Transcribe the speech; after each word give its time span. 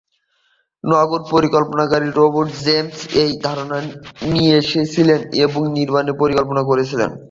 নগর 0.83 1.21
পরিকল্পনাবিদ 1.33 2.03
Robert 2.13 2.51
Moses 2.53 2.91
এই 3.23 3.31
ধারণা 3.45 3.77
নিয়ে 4.31 4.53
এসেছিলেন 4.61 5.19
এবং 5.45 5.61
এর 5.65 5.73
নির্মাণের 5.77 6.19
পরিকল্পনা 6.21 6.61
করেছিলেন। 6.69 7.11